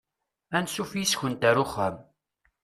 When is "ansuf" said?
0.57-0.91